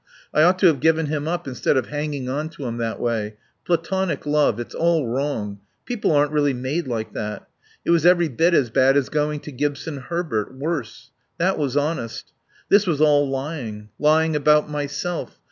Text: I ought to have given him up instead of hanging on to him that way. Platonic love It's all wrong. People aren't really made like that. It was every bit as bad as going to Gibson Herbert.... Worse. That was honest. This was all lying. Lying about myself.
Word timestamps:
I 0.33 0.41
ought 0.41 0.57
to 0.57 0.65
have 0.65 0.79
given 0.79 1.05
him 1.05 1.27
up 1.27 1.47
instead 1.47 1.77
of 1.77 1.89
hanging 1.89 2.27
on 2.27 2.49
to 2.57 2.65
him 2.65 2.77
that 2.77 2.99
way. 2.99 3.35
Platonic 3.65 4.25
love 4.25 4.59
It's 4.59 4.73
all 4.73 5.05
wrong. 5.07 5.59
People 5.85 6.11
aren't 6.11 6.31
really 6.31 6.55
made 6.55 6.87
like 6.87 7.13
that. 7.13 7.47
It 7.85 7.91
was 7.91 8.03
every 8.03 8.27
bit 8.27 8.55
as 8.55 8.71
bad 8.71 8.97
as 8.97 9.09
going 9.09 9.41
to 9.41 9.51
Gibson 9.51 9.97
Herbert.... 9.97 10.55
Worse. 10.57 11.11
That 11.37 11.55
was 11.59 11.77
honest. 11.77 12.33
This 12.67 12.87
was 12.87 12.99
all 12.99 13.29
lying. 13.29 13.89
Lying 13.99 14.35
about 14.35 14.67
myself. 14.67 15.39